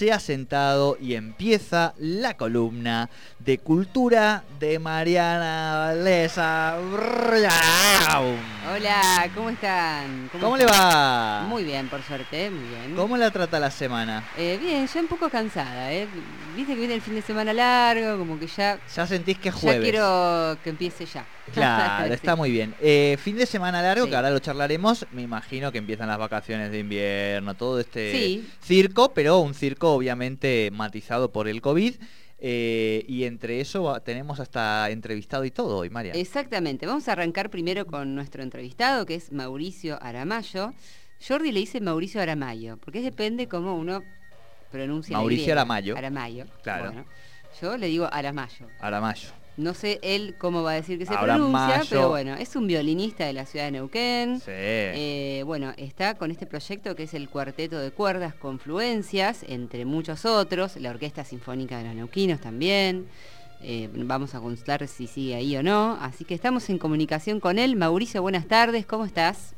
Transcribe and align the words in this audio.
se 0.00 0.12
ha 0.12 0.18
sentado 0.18 0.96
y 0.98 1.12
empieza 1.12 1.92
la 1.98 2.34
columna 2.38 3.10
de 3.38 3.58
cultura 3.58 4.44
de 4.58 4.78
Mariana 4.78 5.92
Valesa. 5.92 6.78
Hola, 8.72 9.28
¿cómo 9.34 9.50
están? 9.50 10.30
¿Cómo, 10.40 10.56
le 10.56 10.64
va? 10.64 11.44
Muy 11.48 11.64
bien, 11.64 11.88
por 11.88 12.00
suerte, 12.02 12.50
muy 12.50 12.68
bien. 12.68 12.94
¿Cómo 12.94 13.16
la 13.16 13.32
trata 13.32 13.58
la 13.58 13.68
semana? 13.68 14.22
Eh, 14.38 14.58
bien, 14.60 14.86
ya 14.86 15.00
un 15.00 15.08
poco 15.08 15.28
cansada, 15.28 15.92
¿eh? 15.92 16.06
Viste 16.54 16.74
que 16.74 16.78
viene 16.78 16.94
el 16.94 17.00
fin 17.00 17.16
de 17.16 17.22
semana 17.22 17.52
largo, 17.52 18.16
como 18.16 18.38
que 18.38 18.46
ya... 18.46 18.78
Ya 18.94 19.06
sentís 19.08 19.38
que 19.38 19.48
es 19.48 19.56
jueves. 19.56 19.80
Ya 19.80 19.90
quiero 19.90 20.58
que 20.62 20.70
empiece 20.70 21.04
ya. 21.04 21.26
Claro, 21.52 22.14
está 22.14 22.36
muy 22.36 22.52
bien. 22.52 22.76
Eh, 22.80 23.18
fin 23.20 23.36
de 23.36 23.44
semana 23.44 23.82
largo, 23.82 24.08
que 24.08 24.14
ahora 24.14 24.30
lo 24.30 24.38
charlaremos, 24.38 25.04
me 25.10 25.22
imagino 25.22 25.72
que 25.72 25.78
empiezan 25.78 26.06
las 26.06 26.18
vacaciones 26.18 26.70
de 26.70 26.78
invierno, 26.78 27.54
todo 27.54 27.80
este 27.80 28.40
circo, 28.62 29.12
pero 29.12 29.40
un 29.40 29.54
circo 29.54 29.92
obviamente 29.92 30.70
matizado 30.72 31.32
por 31.32 31.48
el 31.48 31.60
COVID. 31.60 31.96
Eh, 32.42 33.04
y 33.06 33.24
entre 33.24 33.60
eso 33.60 34.00
tenemos 34.00 34.40
hasta 34.40 34.88
entrevistado 34.90 35.44
y 35.44 35.50
todo 35.50 35.76
hoy, 35.76 35.90
María. 35.90 36.12
Exactamente. 36.14 36.86
Vamos 36.86 37.06
a 37.08 37.12
arrancar 37.12 37.50
primero 37.50 37.86
con 37.86 38.14
nuestro 38.14 38.42
entrevistado, 38.42 39.04
que 39.04 39.14
es 39.14 39.30
Mauricio 39.30 40.02
Aramayo. 40.02 40.72
Jordi 41.26 41.52
le 41.52 41.60
dice 41.60 41.80
Mauricio 41.82 42.22
Aramayo, 42.22 42.78
porque 42.78 43.02
depende 43.02 43.46
cómo 43.46 43.76
uno 43.76 44.02
pronuncia. 44.70 45.18
Mauricio 45.18 45.52
Aramayo. 45.52 45.96
Aramayo. 45.96 46.46
Claro. 46.62 47.04
yo 47.60 47.76
le 47.76 47.88
digo 47.88 48.08
Aramayo. 48.10 48.66
Aramayo. 48.80 49.28
No 49.60 49.74
sé 49.74 50.00
él 50.02 50.34
cómo 50.38 50.62
va 50.62 50.72
a 50.72 50.74
decir 50.74 50.98
que 50.98 51.06
se 51.06 51.16
pronuncia, 51.16 51.82
pero 51.88 52.08
bueno, 52.08 52.34
es 52.34 52.56
un 52.56 52.66
violinista 52.66 53.26
de 53.26 53.34
la 53.34 53.44
ciudad 53.44 53.66
de 53.66 53.72
Neuquén. 53.72 54.40
Sí. 54.40 54.50
Eh, 54.50 55.42
bueno, 55.44 55.72
está 55.76 56.14
con 56.16 56.30
este 56.30 56.46
proyecto 56.46 56.96
que 56.96 57.02
es 57.02 57.14
el 57.14 57.28
Cuarteto 57.28 57.78
de 57.78 57.90
Cuerdas 57.90 58.34
Confluencias, 58.34 59.44
entre 59.46 59.84
muchos 59.84 60.24
otros, 60.24 60.76
la 60.76 60.90
Orquesta 60.90 61.24
Sinfónica 61.24 61.78
de 61.78 61.84
los 61.84 61.94
Neuquinos 61.94 62.40
también. 62.40 63.08
Eh, 63.62 63.90
vamos 63.92 64.34
a 64.34 64.40
consultar 64.40 64.88
si 64.88 65.06
sigue 65.06 65.34
ahí 65.34 65.54
o 65.56 65.62
no. 65.62 65.98
Así 66.00 66.24
que 66.24 66.34
estamos 66.34 66.70
en 66.70 66.78
comunicación 66.78 67.40
con 67.40 67.58
él. 67.58 67.76
Mauricio, 67.76 68.22
buenas 68.22 68.48
tardes, 68.48 68.86
¿cómo 68.86 69.04
estás? 69.04 69.54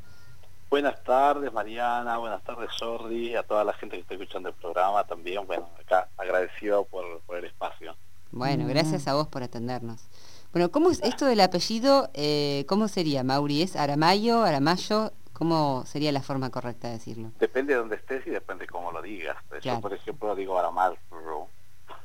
Buenas 0.69 1.03
tardes, 1.05 1.53
Mariana, 1.53 2.17
buenas 2.17 2.43
tardes, 2.43 2.71
Jordi, 2.81 3.37
a 3.37 3.43
toda 3.43 3.63
la 3.63 3.75
gente 3.75 3.97
que 3.97 4.03
está 4.03 4.15
escuchando 4.15 4.49
el 4.49 4.55
programa 4.55 5.05
también. 5.05 5.47
Bueno, 5.47 5.69
acá 5.79 6.09
agradecido 6.17 6.85
por, 6.87 7.21
por 7.21 7.37
el 7.37 7.45
espacio. 7.45 7.95
Bueno, 8.33 8.67
gracias 8.67 9.07
a 9.09 9.15
vos 9.15 9.29
por 9.29 9.43
atendernos. 9.43 10.09
Bueno, 10.53 10.71
¿cómo 10.71 10.91
es 10.91 11.01
esto 11.03 11.27
del 11.27 11.41
apellido? 11.41 12.11
Eh, 12.15 12.65
¿Cómo 12.67 12.89
sería, 12.89 13.23
Mauri? 13.23 13.63
¿Es 13.63 13.77
Aramayo, 13.77 14.43
Aramayo? 14.43 15.13
¿Cómo 15.35 15.85
sería 15.87 16.13
la 16.13 16.23
forma 16.23 16.51
correcta 16.51 16.89
de 16.89 16.95
decirlo? 16.95 17.31
Depende 17.39 17.75
de 17.75 17.81
dónde 17.81 17.97
estés 17.97 18.27
y 18.27 18.31
depende 18.31 18.65
de 18.65 18.69
cómo 18.69 18.91
lo 18.91 19.03
digas. 19.03 19.37
Yo, 19.63 19.81
por 19.81 19.93
ejemplo, 19.93 20.35
digo 20.35 20.59
Aramayo. 20.59 20.97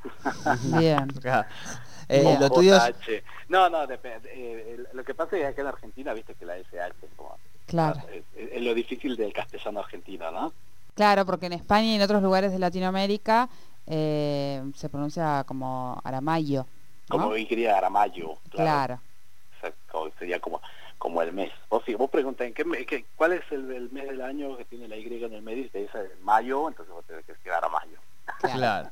Bien. 0.78 1.08
eh, 2.10 2.38
lo 2.40 2.50
tuyo 2.50 2.78
No, 3.48 3.70
no, 3.70 3.88
depende. 3.88 4.30
Eh, 4.34 4.84
lo 4.94 5.04
que 5.04 5.14
pasa 5.14 5.38
es 5.38 5.56
que 5.56 5.62
en 5.62 5.68
Argentina, 5.68 6.14
viste 6.14 6.36
que 6.36 6.46
la 6.46 6.58
SH 6.58 6.88
es 7.04 7.10
como... 7.16 7.38
Claro. 7.66 8.02
Es, 8.36 8.62
lo 8.62 8.74
difícil 8.74 9.16
del 9.16 9.34
castellano 9.34 9.80
argentino, 9.80 10.32
¿no? 10.32 10.54
Claro, 10.94 11.26
porque 11.26 11.46
en 11.46 11.54
España 11.54 11.88
y 11.88 11.96
en 11.96 12.02
otros 12.02 12.22
lugares 12.22 12.52
de 12.52 12.60
Latinoamérica 12.60 13.50
eh, 13.88 14.64
se 14.76 14.90
pronuncia 14.90 15.44
como 15.48 16.00
Aramayo. 16.04 16.66
Como 17.10 17.26
Como 17.26 17.36
quería 17.36 17.78
Aramayo, 17.78 18.38
claro. 18.50 19.00
claro. 19.60 20.12
sería 20.20 20.40
como 20.40 20.62
como 20.98 21.22
el 21.22 21.32
mes. 21.34 21.52
Vos, 21.70 21.84
si 21.86 21.96
vos 21.96 22.10
preguntas, 22.10 22.52
qué, 22.56 23.06
¿cuál 23.16 23.34
es 23.34 23.44
el, 23.52 23.90
mes 23.92 24.08
del 24.08 24.22
año 24.22 24.58
que 24.58 24.66
tiene 24.66 24.88
la 24.88 24.98
Y 24.98 25.06
en 25.06 25.34
el 25.34 25.42
medio? 25.42 25.66
Y 25.66 25.70
te 25.70 25.80
dice 25.80 26.12
mayo, 26.22 26.68
entonces 26.68 26.94
vos 26.94 27.06
tenés 27.06 27.26
que 27.26 27.34
decir 27.34 27.52
Aramayo. 27.52 28.00
Claro. 28.42 28.90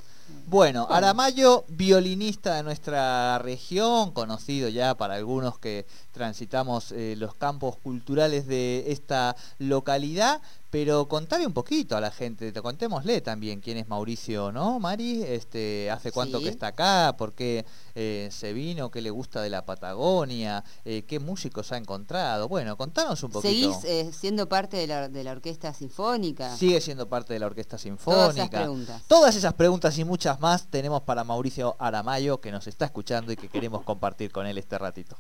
Bueno, 0.48 0.88
Aramayo, 0.90 1.66
violinista 1.68 2.56
de 2.56 2.64
nuestra 2.64 3.38
región, 3.40 4.12
conocido 4.12 4.70
ya 4.70 4.96
para 4.96 5.16
algunos 5.16 5.60
que 5.60 5.86
transitamos 6.14 6.92
eh, 6.92 7.16
los 7.18 7.36
campos 7.36 7.78
culturales 7.78 8.48
de 8.48 8.92
esta 8.92 9.36
localidad, 9.60 10.42
pero 10.76 11.08
contale 11.08 11.48
un 11.48 11.54
poquito 11.54 11.96
a 11.96 12.02
la 12.02 12.12
gente, 12.12 12.52
te 12.52 12.62
contémosle 12.62 13.22
también 13.22 13.62
quién 13.62 13.78
es 13.78 13.88
Mauricio, 13.88 14.52
¿no, 14.52 14.78
Mari? 14.78 15.24
Este, 15.24 15.90
¿Hace 15.90 16.12
cuánto 16.12 16.42
que 16.42 16.50
está 16.50 16.68
acá? 16.68 17.16
¿Por 17.18 17.32
qué 17.32 17.66
eh, 17.96 18.28
se 18.30 18.52
vino? 18.52 18.92
¿Qué 18.92 19.02
le 19.02 19.10
gusta 19.10 19.42
de 19.42 19.50
la 19.50 19.66
Patagonia? 19.66 20.66
Eh, 20.84 21.04
¿Qué 21.08 21.20
músicos 21.20 21.72
ha 21.72 21.78
encontrado? 21.78 22.50
Bueno, 22.50 22.76
contanos 22.76 23.24
un 23.24 23.32
poquito. 23.32 23.80
¿Seguís 23.80 24.18
siendo 24.18 24.50
parte 24.50 24.76
de 24.76 24.86
la, 24.86 25.08
de 25.08 25.24
la, 25.24 25.32
Orquesta 25.32 25.74
Sinfónica? 25.74 26.54
Sigue 26.58 26.82
siendo 26.82 27.08
parte 27.08 27.32
de 27.32 27.40
la 27.40 27.46
Orquesta 27.46 27.78
Sinfónica. 27.78 28.20
Todas 28.20 28.36
esas 28.36 28.50
preguntas. 28.50 29.02
Todas 29.08 29.36
esas 29.38 29.54
preguntas 29.54 29.98
y 29.98 30.04
muchas 30.04 30.42
más 30.42 30.68
tenemos 30.68 31.04
para 31.04 31.24
Mauricio 31.24 31.78
Aramayo, 31.80 32.42
que 32.42 32.52
nos 32.52 32.68
está 32.68 32.84
escuchando 32.84 33.32
y 33.32 33.38
que 33.38 33.48
queremos 33.48 33.84
compartir 33.84 34.30
con 34.34 34.46
él 34.46 34.58
este 34.58 34.78
ratito. 34.78 35.16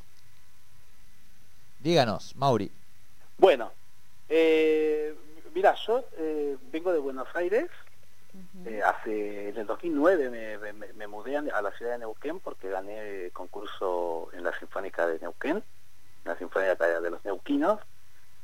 Díganos, 1.79 2.35
Mauri. 2.35 2.69
Bueno, 3.37 3.72
eh, 4.27 5.16
mira, 5.55 5.73
yo 5.88 6.03
eh, 6.17 6.57
vengo 6.71 6.93
de 6.93 6.99
Buenos 6.99 7.27
Aires. 7.33 7.69
Eh, 8.66 8.81
hace 8.83 9.49
en 9.49 9.57
el 9.57 9.66
2009 9.66 10.59
me, 10.93 11.07
mudé 11.07 11.38
a 11.38 11.61
la 11.61 11.71
ciudad 11.71 11.93
de 11.93 11.99
Neuquén 11.99 12.41
porque 12.41 12.69
gané 12.69 13.29
concurso 13.31 14.27
en 14.33 14.43
la 14.43 14.51
Sinfónica 14.59 15.07
de 15.07 15.19
Neuquén, 15.19 15.63
la 16.25 16.38
Sinfónica 16.38 16.75
de 16.75 17.09
los 17.09 17.23
Neuquinos. 17.23 17.79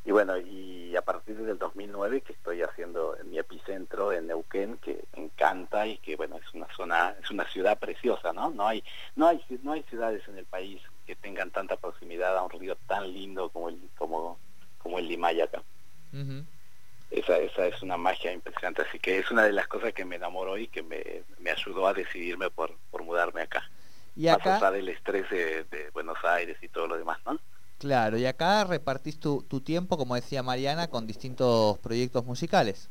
Y 0.05 0.11
bueno, 0.11 0.37
y 0.37 0.95
a 0.95 1.01
partir 1.01 1.35
del 1.37 1.59
2009 1.59 2.21
que 2.21 2.31
estoy 2.31 2.61
haciendo 2.61 3.17
en 3.17 3.29
mi 3.29 3.37
epicentro 3.37 4.13
en 4.13 4.27
Neuquén, 4.27 4.77
que 4.77 5.03
encanta 5.13 5.85
y 5.85 5.97
que 5.97 6.15
bueno, 6.15 6.37
es 6.37 6.53
una 6.53 6.67
zona, 6.73 7.13
es 7.21 7.29
una 7.29 7.45
ciudad 7.45 7.77
preciosa, 7.77 8.31
¿no? 8.31 8.49
No 8.49 8.65
hay, 8.65 8.83
no 9.17 9.27
hay, 9.27 9.43
no 9.61 9.73
hay 9.73 9.83
ciudades 9.83 10.25
en 10.29 10.37
el 10.37 10.45
país 10.45 10.81
que 11.05 11.17
tengan 11.17 11.51
tanta 11.51 11.75
proximidad 11.75 12.37
a 12.37 12.43
un 12.43 12.49
río 12.49 12.77
tan 12.87 13.11
lindo 13.11 13.49
como, 13.49 14.39
como 14.79 14.99
el 14.99 15.07
Limay 15.09 15.41
acá. 15.41 15.61
esa, 17.11 17.37
esa 17.37 17.67
es 17.67 17.80
una 17.91 17.97
magia 17.97 18.31
impresionante, 18.31 18.83
así 18.83 18.99
que 18.99 19.19
es 19.19 19.29
una 19.31 19.43
de 19.43 19.51
las 19.51 19.67
cosas 19.67 19.91
que 19.93 20.05
me 20.05 20.15
enamoró 20.15 20.57
y 20.57 20.67
que 20.67 20.81
me, 20.81 21.23
me 21.39 21.51
ayudó 21.51 21.87
a 21.87 21.93
decidirme 21.93 22.49
por, 22.49 22.73
por 22.89 23.03
mudarme 23.03 23.41
acá. 23.41 23.69
Y 24.15 24.29
acá... 24.29 24.59
Más 24.61 24.73
del 24.73 24.87
estrés 24.87 25.29
de, 25.29 25.65
de, 25.65 25.89
Buenos 25.91 26.17
Aires 26.23 26.57
y 26.61 26.69
todo 26.69 26.87
lo 26.87 26.97
demás, 26.97 27.19
¿no? 27.25 27.37
Claro, 27.79 28.17
y 28.17 28.25
acá 28.25 28.63
repartís 28.63 29.19
tu, 29.19 29.43
tu 29.43 29.59
tiempo, 29.59 29.97
como 29.97 30.15
decía 30.15 30.41
Mariana, 30.41 30.87
con 30.87 31.05
distintos 31.05 31.79
proyectos 31.79 32.23
musicales. 32.23 32.89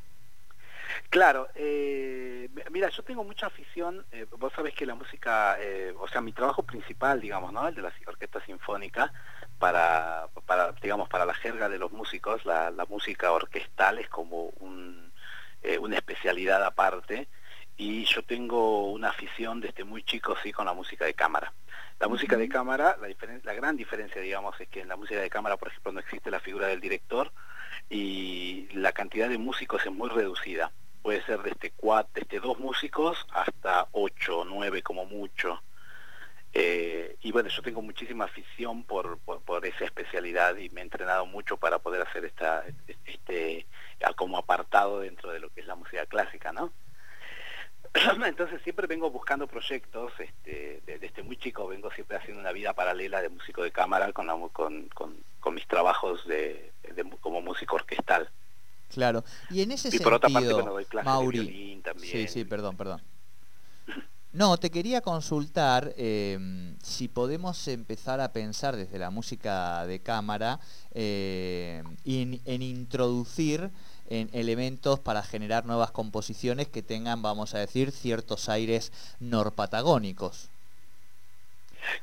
Claro, 1.08 1.48
eh, 1.54 2.48
mira, 2.70 2.90
yo 2.90 3.02
tengo 3.02 3.24
mucha 3.24 3.46
afición, 3.46 4.04
eh, 4.12 4.26
vos 4.38 4.52
sabés 4.54 4.74
que 4.74 4.84
la 4.84 4.94
música, 4.94 5.56
eh, 5.60 5.94
o 5.98 6.08
sea, 6.08 6.20
mi 6.20 6.32
trabajo 6.32 6.62
principal, 6.62 7.20
digamos, 7.20 7.52
¿no? 7.52 7.66
El 7.68 7.74
de 7.74 7.82
la 7.82 7.92
orquesta 8.06 8.44
sinfónica, 8.44 9.12
para, 9.60 10.26
para 10.46 10.72
digamos, 10.82 11.08
para 11.08 11.24
la 11.24 11.34
jerga 11.34 11.68
de 11.68 11.78
los 11.78 11.92
músicos, 11.92 12.44
la, 12.44 12.72
música 12.88 13.30
orquestal 13.30 13.98
es 13.98 14.08
como 14.08 14.46
un, 14.58 15.12
una 15.80 15.96
especialidad 15.96 16.64
aparte, 16.64 17.28
y 17.76 18.04
yo 18.06 18.24
tengo 18.24 18.90
una 18.90 19.10
afición 19.10 19.60
desde 19.60 19.84
muy 19.84 20.02
chico, 20.02 20.34
sí, 20.42 20.50
con 20.52 20.66
la 20.66 20.72
música 20.72 21.04
de 21.04 21.14
cámara. 21.14 21.52
La 22.00 22.08
música 22.08 22.36
de 22.36 22.48
cámara, 22.48 22.96
la, 23.00 23.08
la 23.44 23.54
gran 23.54 23.76
diferencia, 23.76 24.20
digamos, 24.20 24.58
es 24.60 24.68
que 24.68 24.80
en 24.80 24.88
la 24.88 24.96
música 24.96 25.20
de 25.20 25.30
cámara, 25.30 25.56
por 25.56 25.68
ejemplo, 25.68 25.92
no 25.92 26.00
existe 26.00 26.30
la 26.30 26.40
figura 26.40 26.66
del 26.66 26.80
director, 26.80 27.30
y 27.88 28.68
la 28.72 28.92
cantidad 28.92 29.28
de 29.28 29.38
músicos 29.38 29.84
es 29.84 29.92
muy 29.92 30.08
reducida. 30.08 30.72
Puede 31.02 31.22
ser 31.24 31.42
desde, 31.42 31.70
cuatro, 31.72 32.10
desde 32.14 32.40
dos 32.40 32.58
músicos 32.58 33.26
hasta 33.32 33.88
ocho, 33.92 34.44
nueve 34.44 34.82
como 34.82 35.04
mucho. 35.04 35.62
Eh, 36.52 37.16
y 37.22 37.30
bueno, 37.30 37.48
yo 37.48 37.62
tengo 37.62 37.80
muchísima 37.80 38.24
afición 38.24 38.82
por, 38.82 39.18
por, 39.18 39.64
esa 39.66 39.84
especialidad 39.84 40.56
y 40.56 40.68
me 40.70 40.80
he 40.80 40.84
entrenado 40.84 41.24
mucho 41.26 41.56
para 41.56 41.78
poder 41.78 42.02
hacer 42.02 42.24
esta, 42.24 42.64
este, 43.06 43.66
como 44.16 44.36
apartado 44.36 45.00
dentro 45.00 45.30
de 45.30 45.38
lo 45.38 45.50
que 45.50 45.60
es 45.60 45.66
la 45.66 45.76
música 45.76 46.06
clásica, 46.06 46.52
¿no? 46.52 46.72
Entonces 48.26 48.60
siempre 48.62 48.86
vengo 48.86 49.10
buscando 49.10 49.46
proyectos, 49.46 50.12
este, 50.18 50.82
desde 50.86 51.22
muy 51.22 51.36
chico 51.36 51.66
vengo 51.68 51.90
siempre 51.92 52.16
haciendo 52.16 52.40
una 52.40 52.52
vida 52.52 52.72
paralela 52.72 53.22
de 53.22 53.28
músico 53.28 53.62
de 53.62 53.70
cámara 53.70 54.12
con, 54.12 54.48
con, 54.50 54.88
con, 55.40 55.54
mis 55.54 55.66
trabajos 55.66 56.26
de, 56.26 56.72
como 57.20 57.40
músico 57.42 57.76
orquestal. 57.76 58.28
Claro, 58.88 59.24
y 59.50 59.62
en 59.62 59.70
ese 59.72 59.88
y 59.88 59.90
sentido, 59.92 60.04
por 60.04 60.14
otra 60.14 60.30
parte, 60.30 60.52
bueno, 60.52 60.72
doy 60.72 60.86
Mauri, 61.04 61.38
de 61.38 61.44
violín 61.44 61.82
también. 61.82 62.12
Sí, 62.12 62.28
sí, 62.28 62.44
perdón, 62.44 62.76
perdón. 62.76 63.00
No, 64.32 64.58
te 64.58 64.70
quería 64.70 65.00
consultar 65.00 65.92
em, 65.96 66.76
si 66.80 67.08
podemos 67.08 67.66
empezar 67.66 68.20
a 68.20 68.32
pensar 68.32 68.76
desde 68.76 68.96
la 68.96 69.10
música 69.10 69.84
de 69.86 70.00
cámara 70.00 70.60
eh, 70.92 71.82
en 72.04 72.62
introducir 72.62 73.72
en 74.06 74.30
elementos 74.32 75.00
para 75.00 75.24
generar 75.24 75.66
nuevas 75.66 75.90
composiciones 75.90 76.68
que 76.68 76.82
tengan, 76.82 77.22
vamos 77.22 77.54
a 77.54 77.58
decir, 77.58 77.90
ciertos 77.90 78.48
aires 78.48 78.92
norpatagónicos. 79.18 80.50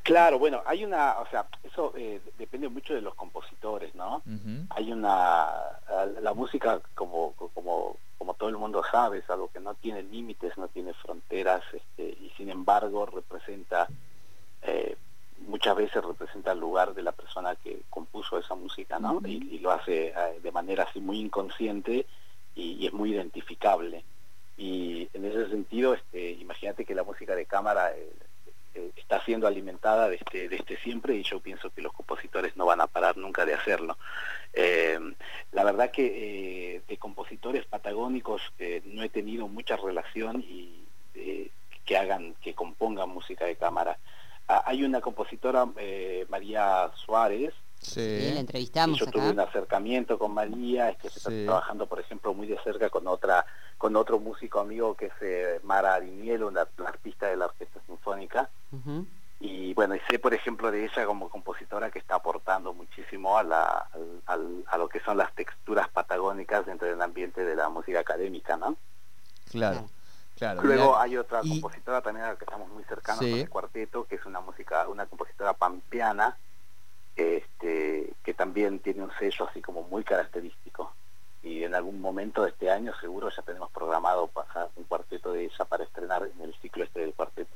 Claro, 0.03 0.39
bueno, 0.39 0.61
hay 0.65 0.83
una, 0.83 1.19
o 1.19 1.27
sea, 1.29 1.47
eso 1.63 1.93
eh, 1.95 2.21
depende 2.37 2.69
mucho 2.69 2.93
de 2.93 3.01
los 3.01 3.15
compositores, 3.15 3.93
¿no? 3.95 4.21
Hay 4.69 4.91
una, 4.91 5.49
la 6.21 6.33
música 6.33 6.81
como, 6.95 7.33
como, 7.33 7.97
como 8.17 8.33
todo 8.33 8.49
el 8.49 8.57
mundo 8.57 8.83
sabe, 8.89 9.19
es 9.19 9.29
algo 9.29 9.49
que 9.51 9.59
no 9.59 9.73
tiene 9.75 10.03
límites, 10.03 10.57
no 10.57 10.67
tiene 10.67 10.93
fronteras, 10.93 11.63
este, 11.73 12.03
y 12.03 12.31
sin 12.37 12.49
embargo 12.49 13.05
representa, 13.05 13.87
eh, 14.63 14.97
muchas 15.47 15.75
veces 15.75 16.03
representa 16.03 16.51
el 16.51 16.59
lugar 16.59 16.93
de 16.93 17.03
la 17.03 17.11
persona 17.11 17.55
que 17.55 17.81
compuso 17.89 18.37
esa 18.37 18.55
música, 18.55 18.99
¿no? 18.99 19.21
y, 19.25 19.59
lo 19.59 19.71
hace 19.71 20.07
eh, 20.07 20.39
de 20.41 20.51
manera 20.51 20.83
así 20.83 20.99
muy 20.99 21.19
inconsciente 21.19 22.05
y, 22.55 22.85
es 22.85 22.93
muy 22.93 23.13
identificable. 23.13 24.03
Y 24.57 25.07
en 25.13 25.25
ese 25.25 25.49
sentido, 25.49 25.93
este, 25.93 26.31
imagínate 26.31 26.83
que 26.83 26.95
la 26.95 27.03
música 27.03 27.35
de 27.35 27.45
cámara 27.45 27.91
está 28.95 29.23
siendo 29.23 29.47
alimentada 29.47 30.09
desde, 30.09 30.49
desde 30.49 30.77
siempre 30.77 31.15
y 31.15 31.23
yo 31.23 31.39
pienso 31.39 31.69
que 31.69 31.81
los 31.81 31.93
compositores 31.93 32.55
no 32.55 32.65
van 32.65 32.81
a 32.81 32.87
parar 32.87 33.17
nunca 33.17 33.45
de 33.45 33.53
hacerlo. 33.53 33.97
Eh, 34.53 34.99
la 35.51 35.63
verdad 35.63 35.91
que 35.91 36.75
eh, 36.75 36.81
de 36.87 36.97
compositores 36.97 37.65
patagónicos 37.65 38.41
eh, 38.59 38.81
no 38.85 39.03
he 39.03 39.09
tenido 39.09 39.47
mucha 39.47 39.75
relación 39.77 40.41
y 40.41 40.83
que 41.85 41.97
hagan, 41.97 42.35
que 42.41 42.53
compongan 42.53 43.09
música 43.09 43.45
de 43.45 43.55
cámara. 43.55 43.97
Ah, 44.47 44.63
hay 44.65 44.83
una 44.83 44.99
compositora, 44.99 45.65
María 46.27 46.91
Suárez, 46.95 47.53
Sí. 47.79 48.31
la 48.33 48.39
entrevistamos. 48.39 48.99
Yo 48.99 49.05
tuve 49.07 49.29
un 49.29 49.39
acercamiento 49.39 50.17
con 50.17 50.33
María, 50.33 50.89
es 50.89 50.97
que 50.97 51.07
está 51.07 51.29
trabajando, 51.29 51.85
por 51.85 51.99
ejemplo, 51.99 52.33
muy 52.33 52.47
de 52.47 52.57
cerca 52.63 52.89
con 52.89 53.07
otra, 53.07 53.45
con 53.77 53.95
otro 53.95 54.19
músico 54.19 54.59
amigo 54.59 54.95
que 54.95 55.11
es 55.21 55.63
Mara 55.63 55.95
Ariniel, 55.95 56.43
una, 56.43 56.67
artista 56.85 57.27
de 57.27 57.37
la 57.37 57.45
Orquesta 57.45 57.79
Sinfónica. 57.85 58.49
Y 59.39 59.73
bueno, 59.75 59.95
y 59.95 59.99
sé, 60.09 60.17
por 60.17 60.33
ejemplo, 60.33 60.71
de 60.71 60.85
ella 60.85 61.05
como 61.05 61.29
compositora 61.29 61.91
que 61.91 61.99
está 61.99 62.15
aportando 62.15 62.73
muchísimo 62.73 63.37
a, 63.37 63.43
la, 63.43 63.87
a 64.25 64.77
lo 64.77 64.89
que 64.89 64.99
son 65.01 65.17
las 65.17 65.33
texturas 65.35 65.87
patagónicas 65.89 66.65
dentro 66.65 66.87
del 66.87 67.01
ambiente 67.01 67.45
de 67.45 67.55
la 67.55 67.69
música 67.69 67.99
académica, 67.99 68.57
¿no? 68.57 68.75
Claro. 69.51 69.87
Claro, 70.37 70.61
Luego 70.61 70.97
hay 70.97 71.17
otra 71.17 71.41
compositora 71.41 72.01
también 72.01 72.25
a 72.25 72.29
la 72.29 72.35
que 72.35 72.45
estamos 72.45 72.69
muy 72.69 72.83
cercanos 72.83 73.21
con 73.21 73.27
el 73.27 73.49
cuarteto, 73.49 74.05
que 74.05 74.15
es 74.15 74.25
una 74.25 74.39
música, 74.39 74.87
una 74.87 75.07
compositora 75.07 75.53
pampeana, 75.53 76.37
este, 77.15 78.13
que 78.23 78.33
también 78.35 78.77
tiene 78.77 79.01
un 79.01 79.11
sello 79.17 79.47
así 79.49 79.61
como 79.63 79.81
muy 79.83 80.03
característico. 80.03 80.66
Y 81.47 81.63
en 81.63 81.75
algún 81.75 82.01
momento 82.01 82.43
de 82.43 82.49
este 82.49 82.69
año 82.69 82.91
seguro 82.99 83.29
ya 83.35 83.41
tenemos 83.41 83.71
programado 83.71 84.29
un 84.75 84.83
cuarteto 84.83 85.31
de 85.31 85.45
ella 85.45 85.65
para 85.67 85.83
estrenar 85.83 86.23
en 86.23 86.41
el 86.41 86.53
ciclo 86.61 86.83
este 86.83 86.99
del 87.01 87.13
cuarteto. 87.13 87.51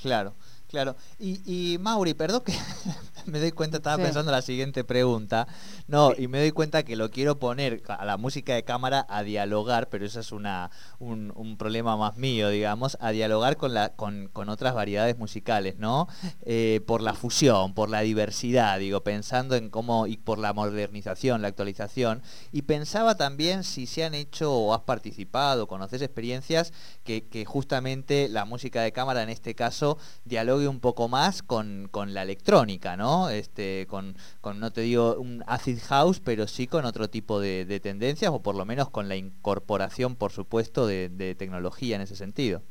Claro. 0.00 0.34
Claro, 0.70 0.94
y, 1.18 1.42
y 1.74 1.78
Mauri, 1.78 2.14
perdón 2.14 2.44
que 2.44 2.52
me 3.30 3.40
doy 3.40 3.52
cuenta, 3.52 3.78
estaba 3.78 4.02
pensando 4.02 4.30
la 4.30 4.42
siguiente 4.42 4.84
pregunta, 4.84 5.46
no, 5.86 6.12
y 6.16 6.28
me 6.28 6.38
doy 6.38 6.50
cuenta 6.52 6.82
que 6.82 6.96
lo 6.96 7.10
quiero 7.10 7.38
poner 7.38 7.82
a 7.88 8.04
la 8.04 8.16
música 8.16 8.54
de 8.54 8.64
cámara 8.64 9.06
a 9.08 9.22
dialogar, 9.22 9.88
pero 9.88 10.04
eso 10.04 10.20
es 10.20 10.32
una, 10.32 10.70
un, 10.98 11.30
problema 11.58 11.96
más 11.96 12.16
mío, 12.16 12.48
digamos, 12.48 12.96
a 13.00 13.10
dialogar 13.10 13.56
con, 13.56 13.74
la, 13.74 13.90
con, 13.90 14.28
con 14.32 14.48
otras 14.48 14.74
variedades 14.74 15.18
musicales, 15.18 15.78
¿no? 15.78 16.08
Eh, 16.42 16.80
por 16.86 17.02
la 17.02 17.14
fusión, 17.14 17.74
por 17.74 17.90
la 17.90 18.00
diversidad, 18.00 18.78
digo, 18.78 19.02
pensando 19.02 19.56
en 19.56 19.68
cómo, 19.68 20.06
y 20.06 20.16
por 20.16 20.38
la 20.38 20.52
modernización, 20.52 21.42
la 21.42 21.48
actualización, 21.48 22.22
y 22.52 22.62
pensaba 22.62 23.16
también 23.16 23.64
si 23.64 23.86
se 23.86 24.04
han 24.04 24.14
hecho 24.14 24.52
o 24.52 24.74
has 24.74 24.82
participado, 24.82 25.66
conoces 25.66 26.02
experiencias 26.02 26.72
que, 27.04 27.26
que 27.28 27.44
justamente 27.44 28.28
la 28.28 28.44
música 28.44 28.82
de 28.82 28.92
cámara 28.92 29.22
en 29.22 29.28
este 29.28 29.54
caso 29.54 29.98
dialoga 30.24 30.68
un 30.68 30.80
poco 30.80 31.08
más 31.08 31.42
con, 31.42 31.88
con 31.90 32.14
la 32.14 32.22
electrónica, 32.22 32.96
¿no? 32.96 33.19
Este, 33.28 33.86
con, 33.88 34.16
con, 34.40 34.60
no 34.60 34.72
te 34.72 34.82
digo 34.82 35.16
un 35.16 35.44
acid 35.46 35.78
house, 35.88 36.20
pero 36.20 36.46
sí 36.46 36.66
con 36.66 36.84
otro 36.84 37.10
tipo 37.10 37.40
de, 37.40 37.80
tendencias 37.80 38.30
o 38.32 38.42
por 38.42 38.54
lo 38.54 38.64
menos 38.64 38.90
con 38.90 39.08
la 39.08 39.16
incorporación, 39.16 40.16
por 40.16 40.32
supuesto, 40.32 40.86
de, 40.86 41.34
tecnología 41.38 41.96
en 41.96 42.02
ese 42.02 42.16
sentido. 42.16 42.62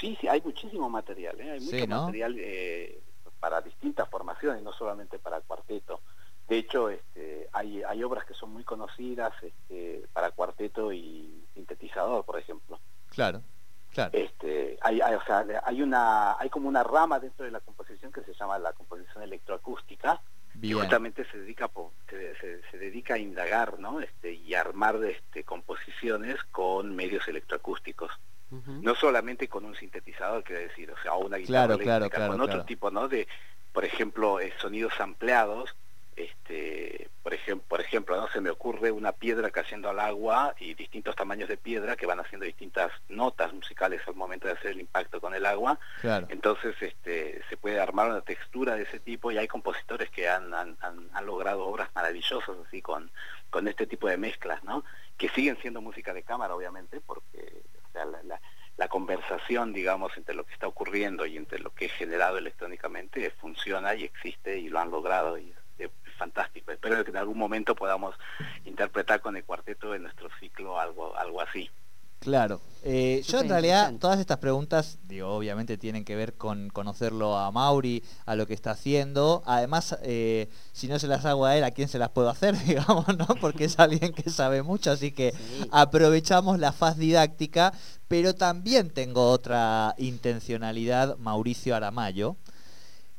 Sí, 0.00 0.16
sí, 0.20 0.28
hay 0.28 0.40
muchísimo 0.40 0.88
material, 0.88 1.40
¿eh? 1.40 1.50
hay 1.52 1.60
mucho 1.60 1.86
material 1.86 2.36
eh, 2.38 3.02
para 3.40 3.60
distintas 3.60 4.08
formaciones, 4.08 4.62
no 4.62 4.72
solamente 4.72 5.18
para 5.18 5.40
cuarteto. 5.40 6.00
De 6.48 6.58
hecho, 6.58 6.88
este, 6.88 7.48
hay, 7.52 7.82
hay 7.82 8.02
obras 8.02 8.24
que 8.24 8.34
son 8.34 8.52
muy 8.52 8.64
conocidas 8.64 9.32
este, 9.42 10.06
para 10.12 10.30
cuarteto 10.30 10.92
y 10.92 11.44
sintetizador, 11.54 12.24
por 12.24 12.38
ejemplo. 12.38 12.80
Claro. 13.08 13.42
Este, 14.12 14.78
hay, 14.80 15.00
hay, 15.00 15.14
o 15.14 15.22
sea, 15.24 15.44
hay, 15.64 15.82
una, 15.82 16.38
hay 16.38 16.48
como 16.50 16.68
una 16.68 16.84
rama 16.84 17.18
dentro 17.18 17.44
de 17.44 17.50
la 17.50 17.60
composición 17.60 18.12
que 18.12 18.22
se 18.22 18.32
llama 18.34 18.58
la 18.58 18.72
composición 18.72 19.22
electroacústica, 19.22 20.20
y 20.60 20.72
justamente 20.72 21.24
se 21.30 21.38
dedica, 21.38 21.70
se, 22.08 22.62
se, 22.70 22.78
dedica 22.78 23.14
a 23.14 23.18
indagar 23.18 23.78
¿no? 23.78 24.00
este, 24.00 24.32
y 24.32 24.54
armar 24.54 24.96
este, 25.04 25.44
composiciones 25.44 26.36
con 26.50 26.96
medios 26.96 27.26
electroacústicos. 27.28 28.10
No 28.50 28.94
solamente 28.94 29.46
con 29.46 29.66
un 29.66 29.76
sintetizador, 29.76 30.42
quiero 30.42 30.62
decir, 30.62 30.90
o 30.90 30.96
sea, 31.02 31.12
una 31.14 31.36
guitarra 31.36 31.74
eléctrica, 31.74 32.28
con 32.28 32.40
otro 32.40 32.64
tipo 32.64 32.90
¿no? 32.90 33.06
de, 33.06 33.28
por 33.74 33.84
ejemplo, 33.84 34.40
eh, 34.40 34.54
sonidos 34.58 34.98
ampliados 35.00 35.76
este, 36.18 37.08
por 37.22 37.32
ejemplo, 37.32 37.64
por 37.68 37.80
ejemplo, 37.80 38.16
no 38.16 38.28
se 38.28 38.40
me 38.40 38.50
ocurre 38.50 38.90
una 38.90 39.12
piedra 39.12 39.50
cayendo 39.50 39.88
al 39.88 40.00
agua 40.00 40.54
y 40.58 40.74
distintos 40.74 41.14
tamaños 41.14 41.48
de 41.48 41.56
piedra 41.56 41.96
que 41.96 42.06
van 42.06 42.18
haciendo 42.18 42.44
distintas 42.44 42.90
notas 43.08 43.52
musicales 43.52 44.02
al 44.06 44.14
momento 44.14 44.48
de 44.48 44.54
hacer 44.54 44.72
el 44.72 44.80
impacto 44.80 45.20
con 45.20 45.34
el 45.34 45.46
agua. 45.46 45.78
Entonces, 46.28 46.74
este, 46.80 47.40
se 47.48 47.56
puede 47.56 47.80
armar 47.80 48.10
una 48.10 48.22
textura 48.22 48.74
de 48.74 48.82
ese 48.82 48.98
tipo 48.98 49.30
y 49.30 49.38
hay 49.38 49.46
compositores 49.46 50.10
que 50.10 50.28
han, 50.28 50.52
han, 50.52 50.76
han, 50.80 51.26
logrado 51.26 51.66
obras 51.66 51.90
maravillosas 51.94 52.56
así 52.66 52.82
con, 52.82 53.10
con 53.50 53.68
este 53.68 53.86
tipo 53.86 54.08
de 54.08 54.16
mezclas, 54.16 54.64
¿no? 54.64 54.84
Que 55.16 55.28
siguen 55.28 55.56
siendo 55.60 55.80
música 55.80 56.12
de 56.12 56.22
cámara, 56.22 56.54
obviamente, 56.54 57.00
porque 57.00 57.62
la, 57.94 58.40
la 58.76 58.88
conversación, 58.88 59.72
digamos, 59.72 60.16
entre 60.16 60.34
lo 60.34 60.44
que 60.44 60.54
está 60.54 60.66
ocurriendo 60.66 61.26
y 61.26 61.36
entre 61.36 61.58
lo 61.58 61.74
que 61.74 61.86
es 61.86 61.92
generado 61.92 62.38
electrónicamente 62.38 63.30
funciona 63.30 63.94
y 63.94 64.04
existe 64.04 64.58
y 64.58 64.68
lo 64.68 64.78
han 64.78 64.90
logrado 64.90 65.36
y 65.36 65.52
fantástico. 66.18 66.70
Espero 66.72 67.02
que 67.04 67.10
en 67.10 67.16
algún 67.16 67.38
momento 67.38 67.74
podamos 67.74 68.14
interpretar 68.64 69.20
con 69.20 69.36
el 69.36 69.44
cuarteto 69.44 69.92
de 69.92 70.00
nuestro 70.00 70.28
ciclo 70.38 70.78
algo, 70.78 71.16
algo 71.16 71.40
así. 71.40 71.70
Claro. 72.20 72.60
Eh, 72.84 73.22
yo 73.26 73.40
en 73.40 73.48
realidad 73.48 73.92
todas 73.98 74.20
estas 74.20 74.38
preguntas, 74.38 74.98
digo, 75.04 75.28
obviamente 75.28 75.76
tienen 75.78 76.04
que 76.04 76.14
ver 76.14 76.34
con 76.34 76.68
conocerlo 76.70 77.36
a 77.36 77.50
Mauri, 77.50 78.04
a 78.26 78.34
lo 78.34 78.46
que 78.46 78.54
está 78.54 78.72
haciendo. 78.72 79.42
Además, 79.46 79.98
eh, 80.02 80.48
si 80.72 80.88
no 80.88 80.98
se 80.98 81.06
las 81.06 81.24
hago 81.24 81.46
a 81.46 81.56
él, 81.56 81.64
¿a 81.64 81.70
quién 81.70 81.88
se 81.88 81.98
las 81.98 82.10
puedo 82.10 82.28
hacer? 82.28 82.56
Digamos, 82.66 83.06
¿no? 83.16 83.26
Porque 83.40 83.64
es 83.64 83.78
alguien 83.78 84.12
que 84.12 84.30
sabe 84.30 84.62
mucho, 84.62 84.90
así 84.90 85.12
que 85.12 85.32
aprovechamos 85.70 86.58
la 86.58 86.72
faz 86.72 86.96
didáctica. 86.96 87.72
Pero 88.08 88.34
también 88.34 88.90
tengo 88.90 89.30
otra 89.30 89.94
intencionalidad, 89.98 91.18
Mauricio 91.18 91.76
Aramayo 91.76 92.36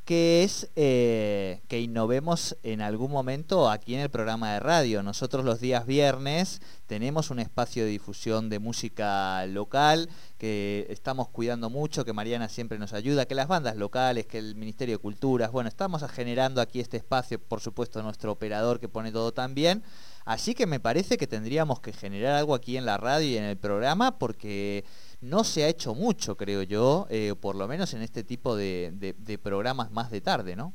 que 0.09 0.41
es 0.41 0.71
eh, 0.75 1.61
que 1.67 1.79
innovemos 1.79 2.57
en 2.63 2.81
algún 2.81 3.11
momento 3.11 3.69
aquí 3.69 3.93
en 3.93 4.01
el 4.01 4.09
programa 4.09 4.53
de 4.53 4.59
radio. 4.59 5.03
Nosotros 5.03 5.45
los 5.45 5.59
días 5.59 5.85
viernes 5.85 6.63
tenemos 6.87 7.29
un 7.29 7.37
espacio 7.37 7.83
de 7.83 7.91
difusión 7.91 8.49
de 8.49 8.57
música 8.57 9.45
local 9.45 10.09
que 10.39 10.87
estamos 10.89 11.27
cuidando 11.27 11.69
mucho, 11.69 12.05
que 12.05 12.13
Mariana 12.13 12.49
siempre 12.49 12.79
nos 12.79 12.93
ayuda, 12.93 13.27
que 13.27 13.35
las 13.35 13.47
bandas 13.47 13.75
locales, 13.75 14.25
que 14.25 14.39
el 14.39 14.55
Ministerio 14.55 14.95
de 14.95 14.99
Culturas, 14.99 15.51
bueno, 15.51 15.69
estamos 15.69 16.03
generando 16.09 16.59
aquí 16.59 16.79
este 16.79 16.97
espacio, 16.97 17.39
por 17.39 17.61
supuesto 17.61 18.01
nuestro 18.01 18.31
operador 18.31 18.79
que 18.79 18.89
pone 18.89 19.11
todo 19.11 19.31
tan 19.31 19.53
bien. 19.53 19.83
Así 20.25 20.55
que 20.55 20.65
me 20.65 20.79
parece 20.79 21.17
que 21.17 21.27
tendríamos 21.27 21.81
que 21.81 21.93
generar 21.93 22.33
algo 22.33 22.55
aquí 22.55 22.77
en 22.77 22.85
la 22.85 22.97
radio 22.97 23.27
y 23.27 23.37
en 23.37 23.43
el 23.43 23.57
programa 23.57 24.17
porque 24.17 24.85
no 25.21 25.43
se 25.43 25.63
ha 25.63 25.67
hecho 25.67 25.93
mucho, 25.93 26.37
creo 26.37 26.63
yo, 26.63 27.07
eh, 27.09 27.35
por 27.39 27.55
lo 27.55 27.67
menos 27.67 27.93
en 27.93 28.01
este 28.01 28.23
tipo 28.23 28.55
de, 28.55 29.39
programas 29.41 29.91
más 29.91 30.11
de 30.11 30.21
tarde, 30.21 30.55
¿no? 30.55 30.73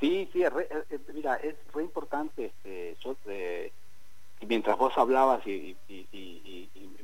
Sí, 0.00 0.28
sí, 0.32 0.42
eh, 0.42 0.50
eh, 0.90 0.98
mira, 1.12 1.36
es 1.36 1.54
muy 1.74 1.84
importante, 1.84 2.46
este, 2.46 2.96
yo, 3.04 3.16
mientras 4.46 4.76
vos 4.78 4.92
hablabas 4.96 5.46
y, 5.46 5.76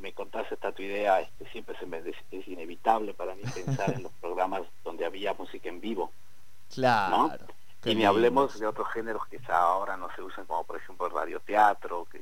me 0.01 0.13
contaste 0.13 0.55
esta 0.55 0.71
tu 0.71 0.83
idea, 0.83 1.21
este, 1.21 1.49
siempre 1.51 1.77
se 1.79 1.87
me, 1.87 1.99
es, 1.99 2.49
inevitable 2.49 3.13
para 3.13 3.35
mí 3.35 3.43
pensar 3.43 3.93
en 3.93 4.05
los 4.05 4.13
programas 4.21 4.63
donde 4.85 5.05
había 5.05 5.35
música 5.35 5.69
en 5.69 5.81
vivo. 5.81 6.13
Claro. 6.73 7.31
Y 7.85 7.95
ni 7.95 8.05
hablemos 8.05 8.59
de 8.59 8.67
otros 8.67 8.89
géneros 8.93 9.27
que 9.27 9.41
ahora 9.49 9.97
no 9.97 10.09
se 10.15 10.23
usan, 10.23 10.47
como 10.47 10.65
por 10.65 10.77
ejemplo 10.77 11.07
el 11.07 11.13
radioteatro, 11.13 12.07
que 12.11 12.19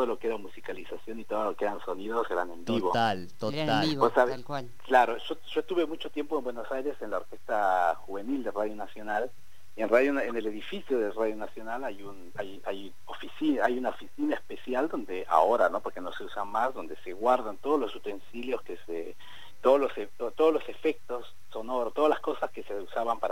todo 0.00 0.06
lo 0.06 0.18
que 0.18 0.28
era 0.28 0.38
musicalización 0.38 1.20
y 1.20 1.24
todo 1.24 1.44
lo 1.44 1.54
que 1.54 1.66
eran 1.66 1.78
sonidos 1.84 2.26
eran 2.30 2.50
en 2.50 2.64
vivo. 2.64 2.88
Total, 2.88 3.28
total. 3.38 4.70
Claro, 4.86 5.18
yo, 5.28 5.36
yo 5.52 5.60
estuve 5.60 5.84
mucho 5.84 6.08
tiempo 6.10 6.38
en 6.38 6.44
Buenos 6.44 6.72
Aires 6.72 6.96
en 7.02 7.10
la 7.10 7.18
Orquesta 7.18 7.94
Juvenil 8.06 8.42
de 8.42 8.50
Radio 8.50 8.74
Nacional 8.76 9.30
y 9.76 9.82
en 9.82 9.90
radio 9.90 10.18
en 10.18 10.34
el 10.36 10.46
edificio 10.46 10.98
de 10.98 11.10
Radio 11.10 11.36
Nacional 11.36 11.84
hay 11.84 12.02
un 12.02 12.32
hay, 12.38 12.62
hay 12.64 12.94
oficina 13.04 13.66
hay 13.66 13.76
una 13.76 13.90
oficina 13.90 14.36
especial 14.36 14.88
donde 14.88 15.26
ahora 15.28 15.68
no 15.68 15.80
porque 15.80 16.00
no 16.00 16.12
se 16.14 16.24
usan 16.24 16.48
más 16.48 16.72
donde 16.72 16.96
se 17.04 17.12
guardan 17.12 17.58
todos 17.58 17.78
los 17.78 17.94
utensilios 17.94 18.62
que 18.62 18.78
se 18.86 19.14
todos 19.60 19.78
los 19.78 19.92
todos 20.34 20.52
los 20.54 20.66
efectos 20.68 21.26
sonoros 21.52 21.92
todas 21.92 22.08
las 22.08 22.20
cosas 22.20 22.50
que 22.50 22.62
se 22.62 22.72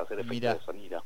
hacer 0.03 0.21
efectos 0.21 0.29
Mirá. 0.31 0.55
de 0.55 0.61
sonido. 0.61 1.05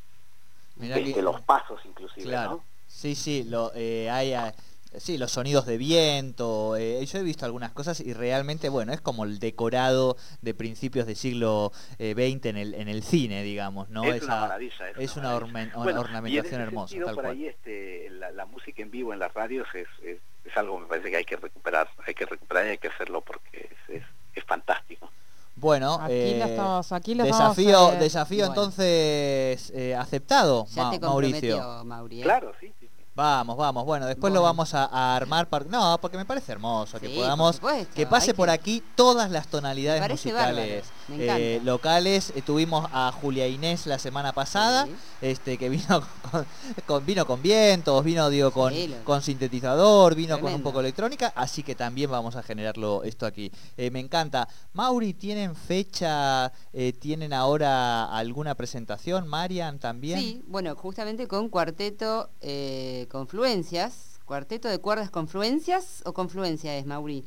Mirá 0.76 0.97
Este, 0.99 1.14
que- 1.14 1.23
los 1.23 1.40
pasos 1.42 1.81
inclusive, 1.85 2.25
Claro. 2.26 2.50
¿no? 2.50 2.64
Sí, 2.88 3.14
sí, 3.14 3.45
lo, 3.45 3.73
eh, 3.75 4.11
hay, 4.11 4.35
ah, 4.35 4.52
sí, 4.99 5.19
los 5.19 5.33
sonidos 5.33 5.67
de 5.67 5.77
viento. 5.79 6.77
eh, 6.77 7.05
yo 7.07 7.19
he 7.19 7.23
visto 7.23 7.45
algunas 7.47 7.73
cosas 7.73 8.01
y 8.01 8.13
realmente, 8.13 8.69
bueno, 8.69 8.93
es 8.93 9.01
como 9.01 9.25
el 9.25 9.39
decorado 9.39 10.17
de 10.41 10.55
principios 10.55 11.07
del 11.07 11.17
siglo 11.17 11.73
eh, 11.99 12.15
XX 12.15 12.47
en 12.47 12.57
el, 12.57 12.75
en 12.75 12.89
el 12.89 13.03
cine, 13.03 13.43
digamos, 13.43 13.89
¿no? 13.91 14.05
es 14.05 14.23
una 14.23 14.35
Esa- 14.35 14.41
maravilla. 14.41 14.91
Es, 14.91 14.99
es 14.99 15.17
una 15.17 15.31
maravilla. 15.33 15.47
ormen- 15.73 15.83
Bueno, 15.83 16.01
ornamentación 16.01 16.33
y 16.35 16.39
en 16.39 16.47
ese 16.61 16.63
hermosa, 16.63 16.89
sentido, 16.89 17.07
tal 17.07 17.15
por 17.15 17.25
cual. 17.25 17.37
ahí 17.37 17.47
este, 17.47 18.11
la, 18.11 18.31
la 18.31 18.47
música 18.47 18.83
en 18.83 18.91
vivo 18.91 19.13
en 19.13 19.19
las 19.19 19.33
radios 19.35 19.67
es, 19.75 19.87
es, 20.05 20.19
es 20.45 20.57
algo 20.57 20.79
me 20.79 20.87
parece 20.87 21.11
que 21.11 21.17
hay 21.17 21.25
que 21.25 21.37
recuperar, 21.37 21.89
hay 22.07 22.15
que 22.15 22.27
recuperar 22.27 22.67
y 22.67 22.71
hay 22.71 22.79
que 22.79 22.89
hacerlo 22.89 23.21
porque 23.21 23.69
es, 23.89 23.97
es, 23.97 24.03
es 24.35 24.45
fantástico. 24.45 25.11
Bueno, 25.55 25.95
Aquí 26.01 26.09
lo 26.39 26.45
eh, 26.45 26.51
estamos, 26.51 26.93
aquí 26.93 27.15
lo 27.15 27.25
desafío, 27.25 27.69
estamos, 27.69 27.95
eh, 27.95 27.99
desafío 27.99 28.47
bueno. 28.47 28.53
entonces 28.63 29.71
eh, 29.75 29.95
aceptado, 29.95 30.67
Ya 30.71 30.85
Ma- 30.85 30.91
te 30.91 30.99
Mauricio. 31.01 31.57
comprometió, 31.57 31.85
Mauri. 31.85 32.21
¿eh? 32.21 32.23
Claro, 32.23 32.53
sí. 32.59 32.73
Vamos, 33.14 33.59
vamos. 33.59 33.85
Bueno, 33.85 34.07
después 34.07 34.33
lo 34.33 34.40
vamos 34.40 34.73
a, 34.73 34.87
a 34.87 35.14
armar. 35.16 35.47
par- 35.47 35.66
No, 35.66 35.99
porque 36.00 36.16
me 36.16 36.25
parece 36.25 36.52
hermoso 36.52 36.99
que 36.99 37.11
podamos 37.11 37.61
que 37.95 38.07
pase 38.07 38.33
por 38.33 38.49
aquí 38.49 38.83
todas 38.97 39.31
las 39.31 39.49
tonalidades 39.49 40.09
musicales 40.09 40.85
eh, 41.11 41.61
locales. 41.62 42.33
Eh, 42.35 42.40
tuvimos 42.40 42.88
a 42.90 43.12
Julia 43.12 43.47
Inés 43.47 43.87
la 43.87 43.99
semana 43.99 44.33
pasada, 44.33 44.87
Sí. 44.87 44.92
este 45.21 45.59
que 45.59 45.69
vino 45.69 46.02
con, 46.31 46.47
con- 46.87 47.04
vino 47.04 47.26
con 47.26 47.42
vientos, 47.42 48.02
vino 48.02 48.31
digo 48.31 48.50
con, 48.50 48.73
Sí, 48.73 48.88
lo- 48.88 49.04
con 49.04 49.21
sintetizador, 49.21 50.14
vino 50.14 50.40
con 50.40 50.54
un 50.54 50.62
poco 50.62 50.78
de 50.78 50.87
electrónica, 50.88 51.35
así 51.37 51.62
que 51.62 51.75
también 51.75 52.11
vamos 52.11 52.37
a 52.37 52.42
generarlo 52.42 53.02
esto 53.04 53.26
aquí. 53.26 53.52
Eh, 53.76 53.90
me 53.90 54.00
encanta. 54.00 54.49
Mauri, 54.73 55.12
¿tienen 55.12 55.54
fecha? 55.54 56.50
eh, 56.73 56.95
¿Tienen 56.95 57.35
ahora 57.35 58.07
alguna 58.07 58.54
presentación? 58.54 59.28
Marian 59.28 59.78
también. 59.78 60.19
Sí, 60.19 60.42
bueno, 60.47 60.75
justamente 60.76 61.28
con 61.28 61.50
cuarteto 61.50 62.31
eh, 62.40 63.01
confluencias. 63.09 64.21
¿Cuarteto 64.25 64.68
de 64.68 64.78
cuerdas 64.78 65.11
confluencias 65.11 66.02
o 66.06 66.12
confluencia 66.12 66.76
es, 66.76 66.87
Mauri? 66.87 67.25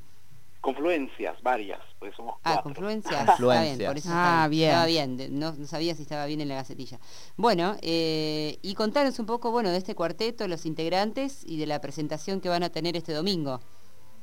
Confluencias, 0.62 1.40
varias, 1.44 1.80
pues 2.00 2.16
somos 2.16 2.36
Ah, 2.44 2.54
cuatro. 2.54 2.64
confluencias. 2.64 3.24
Confluencias. 3.26 3.38
Está 3.72 3.76
bien, 3.78 3.88
por 3.90 3.98
eso 3.98 4.10
Ah, 4.12 4.48
bien. 4.50 4.70
estaba 4.70 4.86
bien. 4.88 5.40
No, 5.40 5.54
no 5.54 5.68
sabía 5.68 5.94
si 5.94 6.02
estaba 6.02 6.26
bien 6.26 6.42
en 6.42 6.48
la 6.48 6.56
gacetilla. 6.56 7.00
Bueno, 7.38 7.76
eh, 7.84 8.58
y 8.64 8.74
contanos 8.74 9.20
un 9.20 9.28
poco, 9.28 9.52
bueno, 9.52 9.70
de 9.70 9.78
este 9.78 9.94
cuarteto, 9.94 10.48
los 10.48 10.66
integrantes 10.66 11.44
y 11.46 11.58
de 11.60 11.68
la 11.68 11.82
presentación 11.82 12.42
que 12.42 12.50
van 12.50 12.64
a 12.64 12.70
tener 12.70 12.98
este 12.98 13.14
domingo. 13.14 13.60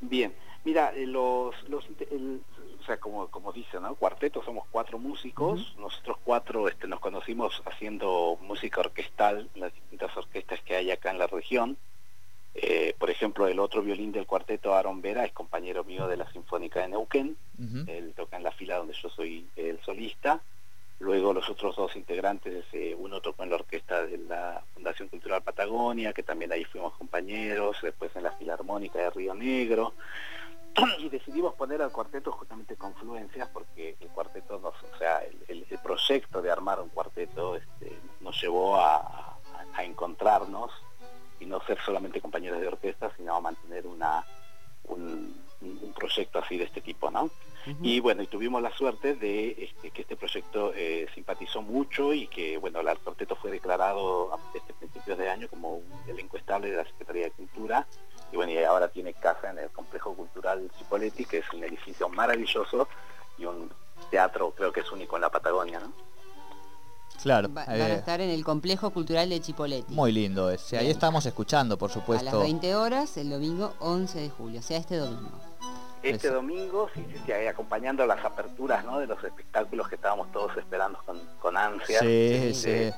Bien, 0.01 0.35
mira, 0.65 0.93
eh, 0.97 1.07
los, 1.07 1.55
los 1.69 1.85
el- 2.11 2.43
o 2.83 2.85
sea, 2.85 2.97
como, 2.97 3.29
como 3.29 3.53
dice, 3.53 3.79
¿no? 3.81 3.95
Cuarteto 3.95 4.43
somos 4.43 4.67
cuatro 4.71 4.99
músicos, 4.99 5.75
nosotros 5.79 6.17
cuatro 6.25 6.69
este, 6.69 6.89
nos 6.89 6.99
conocimos 6.99 7.63
haciendo 7.65 8.37
música 8.43 8.81
orquestal 8.81 9.49
en 9.55 9.61
las 9.61 9.73
distintas 9.73 10.17
orquestas 10.17 10.61
que 10.63 10.75
hay 10.75 10.91
acá 10.91 11.11
en 11.13 11.19
la 11.19 11.29
región. 11.29 11.77
Eh, 12.55 12.95
por 12.99 13.09
ejemplo, 13.09 13.47
el 13.47 13.61
otro 13.61 13.83
violín 13.83 14.11
del 14.11 14.27
cuarteto, 14.27 14.75
Aaron 14.75 15.01
Vera, 15.01 15.25
es 15.25 15.33
compañero 15.33 15.85
mío 15.85 16.09
de 16.09 16.17
la 16.17 16.31
Sinfónica 16.33 16.81
de 16.81 16.89
Neuquén. 16.89 17.37
Él 17.87 18.13
toca 18.17 18.37
en 18.37 18.43
la 18.43 18.51
fila 18.51 18.79
donde 18.79 18.95
yo 18.95 19.09
soy 19.09 19.47
el 19.55 19.81
solista. 19.83 20.43
Luego 20.99 21.33
los 21.33 21.49
otros 21.49 21.77
dos 21.77 21.95
integrantes, 21.95 22.65
eh, 22.73 22.97
uno 22.99 23.21
tocó 23.21 23.45
en 23.45 23.51
la 23.51 23.57
orquesta 23.57 24.05
de 24.05 24.19
la 24.19 24.63
Fundación 24.75 25.09
Cultural 25.09 25.43
Patagonia, 25.43 26.13
que 26.13 26.23
también 26.23 26.53
ahí 26.53 26.65
fuimos 26.65 26.95
compañeros, 26.95 27.77
después 27.81 28.15
en 28.17 28.25
la 28.25 28.33
Filarmónica 28.33 28.99
de 28.99 29.11
Río 29.11 29.35
Negro. 29.35 29.95
Y 30.99 31.09
decidimos 31.11 31.55
poner 31.55 31.83
al 31.83 31.93
cuarteto 31.93 32.33
justamente 32.33 32.77
confluencias 32.77 33.49
porque 33.53 33.97
el 34.01 34.09
cuarteto, 34.09 34.59
nos, 34.59 34.75
o 34.83 34.99
sea, 34.99 35.19
el, 35.19 35.37
el- 35.49 35.67
el 35.69 35.79
proyecto 35.81 36.41
de 36.41 36.51
armar 36.51 36.81
un 36.81 36.89
cuarteto 36.89 37.57
este, 37.57 37.93
nos 38.21 38.41
llevó 38.41 38.77
a, 38.77 39.37
a- 39.75 39.85
encontrarnos 39.85 40.71
y 41.41 41.47
no 41.47 41.61
ser 41.67 41.79
solamente 41.85 42.21
compañeros 42.21 42.61
de 42.61 42.69
orquesta, 42.69 43.11
sino 43.17 43.35
a 43.35 43.41
mantener 43.41 43.87
una, 43.87 44.25
un, 44.85 45.43
proyecto 45.95 46.39
así 46.41 46.57
de 46.57 46.65
este 46.65 46.81
tipo, 46.81 47.11
¿no? 47.11 47.31
Y 47.81 48.01
bueno, 48.01 48.23
y 48.23 48.27
tuvimos 48.27 48.61
la 48.61 48.73
suerte 48.77 49.15
de 49.15 49.51
este, 49.65 49.91
que 49.93 50.03
este 50.03 50.17
proyecto 50.17 50.73
eh, 50.75 51.07
simpatizó 51.15 51.63
mucho 51.63 52.13
y 52.13 52.27
que, 52.27 52.57
bueno, 52.59 52.81
el 52.81 52.99
cuarteto 52.99 53.37
fue 53.37 53.53
declarado 53.53 54.35
a 54.35 54.39
este 54.55 54.73
principios 54.75 55.17
de 55.17 55.31
año 55.31 55.47
como 55.49 55.77
un 55.77 55.85
elenco 56.09 56.37
estable 56.39 56.71
de 56.71 56.79
la 56.79 56.85
Secretaría 56.85 57.25
de 57.27 57.31
Cultura. 57.31 57.87
Y 58.33 58.37
bueno, 58.37 58.53
y 58.53 58.59
ahora 58.65 58.89
tiene 58.89 59.13
casa 59.15 59.51
en 59.51 59.59
el 59.59 59.71
Complejo 59.71 60.15
Cultural 60.15 60.71
Cipoletti, 60.79 61.25
que 61.27 61.39
es 61.39 61.53
un 61.53 61.63
edificio 61.65 62.09
maravilloso 62.09 62.89
y 63.39 63.45
un 63.45 63.71
teatro, 64.11 64.53
creo 64.57 64.73
que 64.73 64.81
es 64.81 64.91
único 64.91 65.17
en 65.17 65.23
la 65.23 65.31
Patagonia, 65.31 65.81
¿no? 65.81 65.93
Claro. 67.23 67.49
Va- 67.55 67.65
van 67.67 67.77
eh, 67.81 67.83
a 67.85 67.95
estar 67.95 68.21
en 68.21 68.31
el 68.31 68.43
Complejo 68.43 68.91
Cultural 68.91 69.29
de 69.29 69.41
Chipoletti. 69.41 69.93
Muy 69.95 70.13
lindo 70.13 70.51
ese. 70.51 70.77
Ahí 70.79 70.85
Bien. 70.87 70.97
estamos 70.97 71.25
escuchando, 71.27 71.77
por 71.79 71.91
a 71.91 71.95
supuesto. 71.95 72.25
las 72.25 72.35
20 72.43 72.75
horas, 72.75 73.17
el 73.17 73.31
domingo 73.31 73.75
11 73.81 74.21
de 74.21 74.31
julio, 74.31 74.61
o 74.61 74.63
sea, 74.63 74.79
este 74.79 74.97
domingo. 74.97 75.39
Este 76.03 76.27
Eso. 76.27 76.35
domingo, 76.37 76.89
sí, 76.95 77.07
sí, 77.13 77.21
sí, 77.25 77.31
ahí 77.31 77.47
acompañando 77.47 78.05
las 78.07 78.25
aperturas 78.25 78.85
¿no? 78.85 78.99
de 78.99 79.07
los 79.07 79.23
espectáculos 79.23 79.89
que 79.89 79.95
estábamos 79.95 80.33
todos 80.33 80.57
esperando 80.57 80.99
con, 81.07 81.21
con 81.41 81.57
ansia. 81.57 82.01
Sí, 82.01 82.53
Sí. 82.55 82.91
sí. 82.91 82.93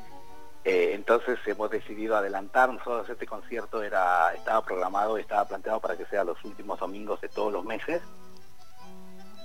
Eh, 0.65 0.93
entonces 0.95 1.39
hemos 1.47 1.71
decidido 1.71 2.17
adelantar, 2.17 2.73
nosotros 2.73 3.09
este 3.11 3.27
concierto 3.27 3.83
era, 3.83 4.33
estaba 4.35 4.65
programado, 4.65 5.19
estaba 5.19 5.47
planteado 5.47 5.79
para 5.79 5.97
que 5.97 6.07
sea 6.07 6.25
los 6.25 6.43
últimos 6.43 6.81
domingos 6.81 7.21
de 7.21 7.29
todos 7.29 7.53
los 7.53 7.63
meses, 7.65 8.01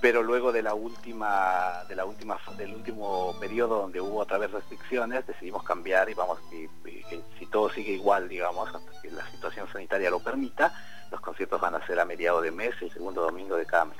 pero 0.00 0.22
luego 0.22 0.50
de 0.50 0.62
la 0.62 0.72
última, 0.72 1.84
de 1.86 1.94
la 1.94 2.06
última, 2.06 2.40
del 2.56 2.74
último 2.74 3.36
periodo 3.38 3.82
donde 3.82 4.00
hubo 4.00 4.20
otra 4.20 4.38
vez 4.38 4.50
restricciones, 4.50 5.26
decidimos 5.26 5.62
cambiar 5.62 6.08
y 6.08 6.14
vamos, 6.14 6.38
y- 6.50 6.64
y- 6.88 7.04
y 7.14 7.24
si 7.38 7.46
todo 7.48 7.68
sigue 7.68 7.92
igual, 7.92 8.26
digamos, 8.26 8.74
hasta 8.74 8.92
que 9.02 9.10
la 9.10 9.30
situación 9.30 9.68
sanitaria 9.70 10.08
lo 10.08 10.20
permita, 10.20 10.72
los 11.10 11.20
conciertos 11.20 11.60
van 11.60 11.74
a 11.74 11.86
ser 11.86 12.00
a 12.00 12.06
mediados 12.06 12.42
de 12.42 12.50
mes, 12.50 12.74
el 12.80 12.90
segundo 12.90 13.20
domingo 13.20 13.56
de 13.56 13.66
cada 13.66 13.84
mes. 13.84 13.98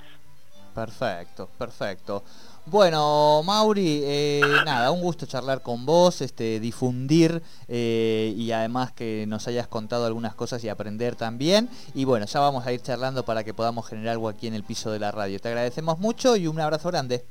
Perfecto, 0.74 1.48
perfecto. 1.58 2.22
Bueno, 2.66 3.42
Mauri, 3.44 4.02
eh, 4.04 4.40
nada, 4.64 4.90
un 4.92 5.00
gusto 5.00 5.26
charlar 5.26 5.60
con 5.60 5.84
vos, 5.86 6.20
este, 6.20 6.60
difundir 6.60 7.42
eh, 7.66 8.32
y 8.36 8.52
además 8.52 8.92
que 8.92 9.24
nos 9.26 9.48
hayas 9.48 9.66
contado 9.66 10.06
algunas 10.06 10.34
cosas 10.36 10.62
y 10.62 10.68
aprender 10.68 11.16
también. 11.16 11.68
Y 11.94 12.04
bueno, 12.04 12.26
ya 12.26 12.38
vamos 12.38 12.64
a 12.66 12.72
ir 12.72 12.80
charlando 12.80 13.24
para 13.24 13.42
que 13.42 13.54
podamos 13.54 13.88
generar 13.88 14.12
algo 14.12 14.28
aquí 14.28 14.46
en 14.46 14.54
el 14.54 14.62
piso 14.62 14.90
de 14.92 15.00
la 15.00 15.10
radio. 15.10 15.40
Te 15.40 15.48
agradecemos 15.48 15.98
mucho 15.98 16.36
y 16.36 16.46
un 16.46 16.60
abrazo 16.60 16.88
grande. 16.90 17.24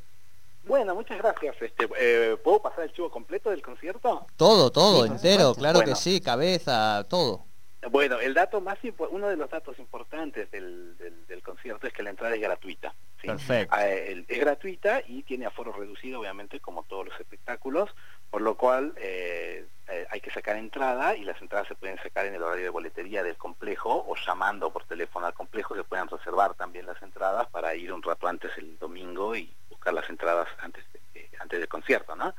Bueno, 0.67 0.93
muchas 0.93 1.17
gracias. 1.17 1.55
Este, 1.62 1.88
eh, 1.98 2.36
¿Puedo 2.43 2.62
pasar 2.62 2.83
el 2.83 2.91
chivo 2.93 3.09
completo 3.09 3.50
del 3.50 3.62
concierto? 3.62 4.25
Todo, 4.36 4.71
todo, 4.71 5.05
Sí, 5.05 5.12
entero, 5.12 5.53
claro 5.55 5.79
Bueno. 5.79 5.93
que 5.93 5.95
sí, 6.00 6.19
cabeza, 6.19 7.05
todo. 7.09 7.45
Bueno, 7.91 8.19
el 8.19 8.33
dato 8.33 8.59
más 8.59 8.77
uno 9.09 9.29
de 9.29 9.38
los 9.38 9.50
datos 9.50 9.79
importantes 9.79 10.51
del, 10.51 10.98
del- 10.98 11.25
del 11.27 11.41
concierto 11.41 11.88
es 11.88 11.93
que 11.93 12.03
la 12.03 12.09
entrada 12.09 12.36
es 12.36 12.41
gratuita. 12.41 12.93
¿Sí? 13.22 13.28
Perfecto. 13.28 13.76
Ah, 13.76 13.88
es 13.88 14.26
gratuita 14.40 15.02
y 15.08 15.24
tiene 15.24 15.46
aforo 15.46 15.72
reducido, 15.74 16.20
obviamente, 16.22 16.60
como 16.60 16.84
todos 16.84 17.08
los 17.08 17.20
espectáculos, 17.20 17.90
por 18.30 18.42
lo 18.42 18.56
cual 18.56 18.94
eh, 18.98 19.66
eh, 19.88 20.08
hay 20.10 20.22
que 20.22 20.32
sacar 20.32 20.56
entrada 20.58 21.16
y 21.16 21.24
las 21.24 21.42
entradas 21.42 21.68
se 21.68 21.76
pueden 21.76 21.98
sacar 21.98 22.26
en 22.26 22.36
el 22.36 22.44
horario 22.44 22.64
de 22.66 22.70
boletería 22.70 23.24
del 23.24 23.38
complejo 23.38 24.06
o 24.08 24.16
llamando 24.16 24.72
por 24.72 24.86
teléfono 24.86 25.26
al 25.26 25.34
complejo 25.34 25.76
se 25.76 25.84
pueden 25.84 26.08
reservar 26.08 26.54
también 26.54 26.86
las 26.86 27.02
entradas 27.02 27.48
para 27.50 27.74
ir 27.76 27.92
un 27.92 28.04
rato 28.04 28.28
antes 28.28 28.52
el 28.58 28.78
domingo 28.78 29.36
y 29.36 29.54
buscar 29.70 29.94
las 29.94 30.10
entradas 30.10 30.48
antes, 30.60 30.84
de- 30.94 31.02
eh, 31.22 31.30
antes 31.40 31.60
del 31.60 31.68
concierto, 31.68 32.16
¿no? 32.16 32.36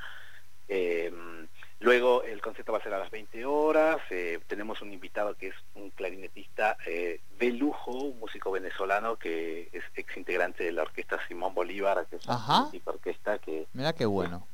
Eh, 0.67 1.11
luego 1.81 2.23
el 2.23 2.41
concierto 2.41 2.71
va 2.71 2.77
a 2.79 2.83
ser 2.83 2.93
a 2.93 2.99
las 2.99 3.11
20 3.11 3.45
horas. 3.45 3.97
eh, 4.09 4.39
tenemos 4.47 4.81
un 4.81 4.93
invitado 4.93 5.35
que 5.35 5.47
es 5.49 5.55
un 5.75 5.89
clarinetista 5.91 6.77
eh, 6.87 7.19
de 7.37 7.51
lujo, 7.51 7.91
un 7.91 8.19
músico 8.19 8.51
venezolano 8.51 9.17
que 9.17 9.69
es 9.73 9.83
ex 9.95 10.15
integrante 10.17 10.63
de 10.63 10.71
la 10.71 10.83
orquesta 10.83 11.19
Simón 11.27 11.53
Bolívar, 11.53 12.05
que 12.09 12.15
es 12.15 12.29
Ajá. 12.29 12.69
una 12.71 12.81
orquesta 12.85 13.37
que 13.39 13.67
Mira 13.73 13.93
qué 13.93 14.05
bueno. 14.05 14.47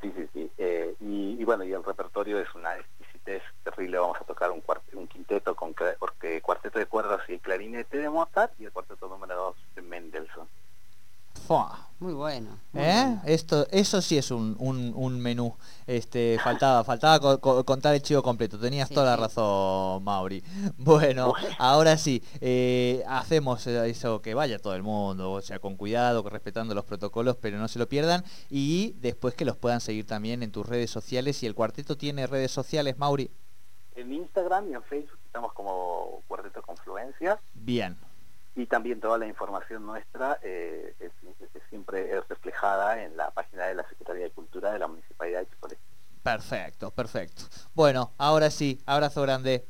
sí, 0.00 0.12
sí, 0.16 0.28
sí. 0.32 0.50
eh, 0.58 0.94
y, 1.00 1.36
y 1.40 1.44
bueno, 1.44 1.62
y 1.64 1.72
el 1.72 1.84
repertorio 1.84 2.40
es 2.40 2.52
una 2.54 2.76
exquisitez 2.76 3.42
terrible. 3.62 3.98
Vamos 3.98 4.18
a 4.20 4.24
tocar 4.24 4.50
un, 4.50 4.62
cuart- 4.62 4.80
un 4.94 5.06
quinteto 5.06 5.54
con 5.54 5.74
porque 5.98 6.40
cuarteto 6.40 6.78
de 6.78 6.86
cuerdas 6.86 7.20
y 7.28 7.34
el 7.34 7.40
clarinete 7.40 7.98
de 7.98 8.10
Mozart 8.10 8.52
y 8.60 8.64
el 8.64 8.72
cuarteto 8.72 9.08
número 9.08 9.36
2 9.36 9.56
de 9.76 9.82
Mendelssohn. 9.82 10.48
Fua. 11.46 11.88
Muy 11.98 12.12
bueno. 12.14 12.58
muy 12.72 12.82
¿Eh? 12.82 12.92
bueno. 12.92 13.22
Esto, 13.24 13.66
eso 13.70 14.00
sí 14.02 14.18
es 14.18 14.30
un, 14.30 14.56
un, 14.58 14.92
un 14.94 15.20
menú. 15.20 15.56
Este, 16.02 16.36
faltaba, 16.42 16.82
faltaba 16.82 17.20
co- 17.20 17.40
co- 17.40 17.64
contar 17.64 17.94
el 17.94 18.02
chivo 18.02 18.22
completo. 18.24 18.58
Tenías 18.58 18.88
Sí, 18.88 18.94
toda 18.94 19.06
la 19.06 19.16
razón, 19.16 20.02
Mauri. 20.02 20.42
Bueno, 20.76 21.32
ahora 21.58 21.96
sí, 21.96 22.22
eh, 22.40 23.04
hacemos 23.06 23.64
eso 23.68 24.20
que 24.20 24.34
vaya 24.34 24.58
todo 24.58 24.74
el 24.74 24.82
mundo, 24.82 25.30
o 25.30 25.40
sea, 25.40 25.60
con 25.60 25.76
cuidado, 25.76 26.28
respetando 26.28 26.74
los 26.74 26.84
protocolos, 26.84 27.36
pero 27.36 27.56
no 27.58 27.68
se 27.68 27.78
lo 27.78 27.88
pierdan. 27.88 28.24
Y 28.50 28.94
después 28.98 29.34
que 29.34 29.44
los 29.44 29.56
puedan 29.56 29.80
seguir 29.80 30.04
también 30.06 30.42
en 30.42 30.50
tus 30.50 30.66
redes 30.68 30.90
sociales. 30.90 31.40
Y 31.42 31.46
el 31.46 31.54
cuarteto 31.54 31.96
tiene 31.96 32.26
redes 32.26 32.50
sociales, 32.50 32.98
Mauri. 32.98 33.30
En 33.94 34.12
Instagram 34.12 34.70
y 34.70 34.74
en 34.74 34.82
Facebook 34.82 35.18
estamos 35.26 35.52
como 35.52 36.20
Cuarteto 36.26 36.62
Confluencia. 36.62 37.38
Bien. 37.54 37.96
y 38.56 38.66
también 38.66 39.00
toda 39.00 39.16
la 39.18 39.26
información 39.26 39.86
nuestra 39.86 40.38
eh, 40.42 40.94
es, 41.00 41.10
es 41.54 41.62
siempre 41.70 42.14
es 42.18 42.28
reflejada 42.28 43.02
en 43.02 43.16
la 43.16 43.30
página 43.30 43.64
de 43.66 43.74
la 43.74 43.88
Secretaría 43.88 44.24
de 44.24 44.30
Cultura 44.30 44.72
de 44.72 44.78
la 44.78 44.88
Municipalidad 44.88 45.40
de 45.40 45.46
Chipolete. 45.48 45.80
Perfecto, 46.22 46.90
perfecto. 46.90 47.42
Bueno, 47.74 48.12
ahora 48.18 48.50
sí, 48.50 48.80
abrazo 48.86 49.22
grande. 49.22 49.66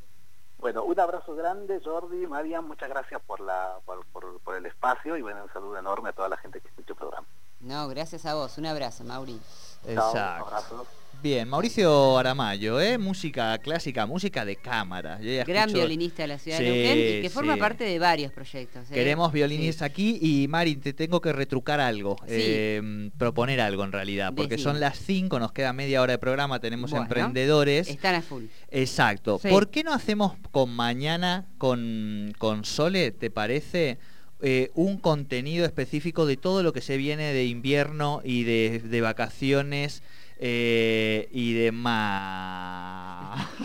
Bueno, 0.59 0.83
un 0.83 0.97
abrazo 0.99 1.35
grande, 1.35 1.81
Jordi, 1.83 2.25
Marian, 2.27 2.65
muchas 2.65 2.87
gracias 2.89 3.21
por, 3.25 3.39
la, 3.41 3.77
por, 3.85 4.05
por- 4.07 4.39
por 4.39 4.55
el 4.55 4.65
espacio 4.65 5.17
y 5.17 5.21
bueno, 5.21 5.43
un 5.43 5.51
saludo 5.51 5.77
enorme 5.77 6.09
a 6.09 6.13
toda 6.13 6.29
la 6.29 6.37
gente 6.37 6.61
que 6.61 6.67
escucha 6.69 6.93
el 6.93 6.97
programa. 6.97 7.27
No, 7.59 7.87
gracias 7.89 8.25
a 8.25 8.35
vos. 8.35 8.57
Un 8.57 8.65
abrazo, 8.67 9.03
Mauri. 9.03 9.39
Chao, 9.83 10.09
Exacto. 10.11 10.45
abrazo. 10.45 10.87
Bien, 11.23 11.47
Mauricio 11.47 12.17
Aramayo, 12.17 12.81
¿eh? 12.81 12.97
Música 12.97 13.57
clásica, 13.59 14.05
música 14.05 14.43
de 14.43 14.57
cámara. 14.57 15.17
Gran 15.47 15.69
escucho- 15.69 15.73
violinista 15.79 16.23
de 16.23 16.27
la 16.27 16.37
ciudad 16.37 16.57
Sí, 16.57 16.63
de 16.65 16.69
Neuquén 16.71 16.97
y 16.97 17.21
que 17.21 17.29
forma 17.29 17.53
sí. 17.53 17.59
parte 17.61 17.85
de 17.85 17.97
varios 17.97 18.33
proyectos. 18.33 18.91
¿eh? 18.91 18.93
Queremos 18.93 19.31
violines 19.31 19.77
Sí. 19.77 19.83
aquí 19.85 20.19
y 20.21 20.49
Mari, 20.49 20.75
te 20.75 20.91
tengo 20.91 21.21
que 21.21 21.31
retrucar 21.31 21.79
algo, 21.79 22.17
eh, 22.27 23.09
proponer 23.17 23.61
algo 23.61 23.85
en 23.85 23.93
realidad, 23.93 24.33
porque 24.35 24.55
Decime. 24.55 24.71
son 24.73 24.79
las 24.81 24.97
5, 24.99 25.39
nos 25.39 25.53
queda 25.53 25.71
media 25.71 26.01
hora 26.01 26.11
de 26.11 26.17
programa, 26.17 26.59
tenemos 26.59 26.91
Bueno, 26.91 27.05
emprendedores. 27.05 27.87
Están 27.87 28.15
a 28.15 28.21
full. 28.21 28.43
Exacto. 28.69 29.39
¿Por 29.39 29.69
qué 29.69 29.85
no 29.85 29.93
hacemos 29.93 30.33
con 30.51 30.71
mañana, 30.71 31.45
con, 31.57 32.33
con 32.37 32.65
Sole, 32.65 33.11
te 33.11 33.31
parece, 33.31 33.97
eh, 34.41 34.71
un 34.75 34.97
contenido 34.97 35.65
específico 35.65 36.25
de 36.25 36.35
todo 36.35 36.63
lo 36.63 36.73
que 36.73 36.81
se 36.81 36.97
viene 36.97 37.31
de 37.31 37.45
invierno 37.45 38.19
y 38.25 38.43
de, 38.43 38.79
de 38.79 38.99
vacaciones 38.99 40.03
eh, 40.45 41.29
y 41.31 41.53
demás? 41.53 43.39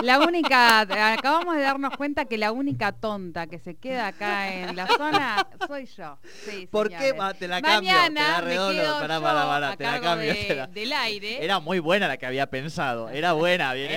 La 0.00 0.18
única, 0.20 0.80
acabamos 0.80 1.54
de 1.56 1.62
darnos 1.62 1.96
cuenta 1.96 2.24
que 2.24 2.36
la 2.36 2.50
única 2.50 2.90
tonta 2.92 3.46
que 3.46 3.58
se 3.60 3.76
queda 3.76 4.08
acá 4.08 4.52
en 4.52 4.74
la 4.74 4.88
zona 4.88 5.46
soy 5.68 5.86
yo. 5.86 6.18
Sí, 6.44 6.66
¿Por 6.68 6.88
qué? 6.88 6.96
señores. 6.98 7.18
Ma- 7.18 7.34
Te 7.34 7.46
la 7.46 7.62
cambio, 7.62 7.90
te 7.92 7.96
la 7.96 8.02
Mañana 8.10 8.40
redondo. 8.40 8.82
Pará, 8.98 9.20
pará, 9.20 9.44
pará, 9.46 9.76
te 9.76 9.84
la 9.84 10.00
cambio, 10.00 10.34
de- 10.34 10.44
te 10.44 10.54
la- 10.56 10.66
del 10.66 10.92
aire. 10.92 11.44
Era 11.44 11.60
muy 11.60 11.78
buena 11.78 12.08
la 12.08 12.16
que 12.16 12.26
había 12.26 12.46
pensado. 12.48 13.10
Era 13.10 13.32
buena, 13.32 13.74
viene 13.74 13.94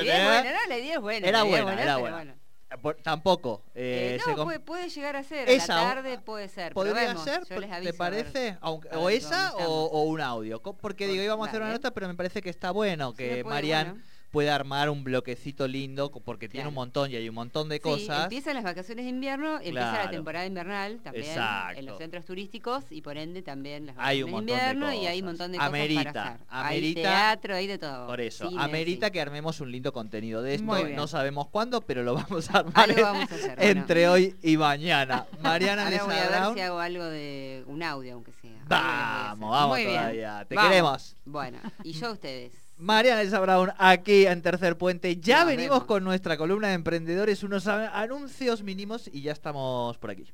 idea 0.00 0.16
es 0.16 0.96
¿eh? 0.96 0.98
buena. 0.98 1.28
Era 1.28 1.42
buena, 1.44 1.82
era 1.82 1.96
buena. 1.98 2.34
Por- 2.82 2.96
tampoco. 2.96 3.62
eh, 3.76 4.18
no, 4.26 4.44
puede, 4.44 4.58
puede 4.58 4.88
llegar 4.88 5.14
a 5.14 5.22
ser. 5.22 5.48
Esa, 5.48 5.76
la 5.76 5.94
tarde 5.94 6.18
puede 6.18 6.48
ser. 6.48 6.72
¿Podría 6.74 7.16
ser? 7.16 7.44
yo 7.48 7.60
les 7.60 7.70
¿Te 7.70 7.76
aviso, 7.76 7.96
parece? 7.96 8.58
Aunque- 8.60 8.88
o 8.88 9.08
esa 9.08 9.54
o, 9.54 10.02
un 10.02 10.20
audio. 10.20 10.60
Porque 10.60 11.06
digo, 11.06 11.22
íbamos 11.22 11.46
a 11.46 11.50
hacer 11.50 11.62
una 11.62 11.72
nota, 11.72 11.92
pero 11.92 12.08
me 12.08 12.14
parece 12.14 12.42
que 12.42 12.50
está 12.50 12.72
bueno 12.72 13.14
que 13.14 13.44
Marian 13.44 13.90
bueno. 13.90 14.04
Pueda 14.36 14.54
armar 14.54 14.90
un 14.90 15.02
bloquecito 15.02 15.66
lindo, 15.66 16.10
porque 16.10 16.46
tiene 16.46 16.64
Claro. 16.64 16.68
un 16.68 16.74
montón 16.74 17.10
y 17.10 17.16
hay 17.16 17.26
un 17.26 17.34
montón 17.34 17.70
de 17.70 17.76
Sí, 17.76 17.80
cosas. 17.80 18.24
empiezan 18.24 18.52
las 18.52 18.64
vacaciones 18.64 19.06
de 19.06 19.10
invierno, 19.10 19.54
empieza 19.54 19.72
Claro. 19.92 20.04
la 20.04 20.10
temporada 20.10 20.44
invernal 20.44 21.00
también 21.02 21.24
Exacto. 21.24 21.78
en 21.78 21.86
los 21.86 21.96
centros 21.96 22.26
turísticos 22.26 22.84
y 22.90 23.00
por 23.00 23.16
ende 23.16 23.40
también 23.40 23.86
las 23.86 23.96
Hay 23.98 24.20
vacaciones 24.20 24.24
un 24.24 24.26
de 24.26 24.32
montón 24.32 24.46
de 24.46 24.52
invierno 24.74 24.92
y 24.92 25.06
hay 25.06 25.20
cosas. 25.20 25.20
un 25.22 25.24
montón 25.26 25.52
de 25.52 25.58
Amerita, 25.58 26.00
cosas 26.02 26.12
para 26.12 26.34
hacer. 26.34 26.46
amerita- 26.50 26.98
hay 27.00 27.02
teatro, 27.06 27.54
hay 27.54 27.66
de 27.66 27.78
todo. 27.78 28.06
Por 28.08 28.20
eso, 28.20 28.48
Cine, 28.50 28.62
amerita 28.62 29.06
sí. 29.06 29.12
que 29.12 29.20
armemos 29.22 29.60
un 29.62 29.72
lindo 29.72 29.92
contenido 29.94 30.42
de 30.42 30.54
esto. 30.56 30.74
Bien. 30.74 30.94
No 30.94 31.06
sabemos 31.06 31.48
cuándo, 31.48 31.80
pero 31.80 32.02
lo 32.02 32.12
vamos 32.12 32.50
a 32.50 32.58
armar 32.58 32.90
Algo 32.90 33.00
vamos 33.00 33.32
a 33.32 33.34
hacer, 33.36 33.56
bueno. 33.56 33.70
entre 33.80 34.06
hoy 34.06 34.36
y 34.42 34.58
mañana. 34.58 35.24
Mariana 35.40 35.84
Ahora 35.86 36.04
voy 36.04 36.14
a 36.14 36.18
ver 36.20 36.28
Brown. 36.28 36.54
si 36.54 36.60
hago 36.60 36.78
algo 36.78 37.04
de 37.06 37.64
un 37.68 37.82
audio, 37.82 38.12
aunque 38.12 38.32
sea. 38.32 38.52
Vamos, 38.68 39.50
vamos 39.50 39.68
Muy 39.70 39.86
bien. 39.86 39.96
todavía. 39.96 40.44
Te 40.46 40.54
Vamos. 40.56 40.68
queremos. 40.70 41.16
Bueno, 41.24 41.58
y 41.84 41.92
yo 41.92 42.08
a 42.08 42.12
ustedes. 42.12 42.65
Mariana 42.78 43.22
Elsa 43.22 43.40
Brown 43.40 43.72
aquí 43.78 44.26
en 44.26 44.42
Tercer 44.42 44.76
Puente. 44.76 45.16
Ya 45.16 45.44
venimos 45.44 45.84
con 45.84 46.04
nuestra 46.04 46.36
columna 46.36 46.68
de 46.68 46.74
emprendedores, 46.74 47.42
unos 47.42 47.66
anuncios 47.66 48.62
mínimos 48.62 49.08
y 49.12 49.22
ya 49.22 49.32
estamos 49.32 49.96
por 49.96 50.10
aquí. 50.10 50.26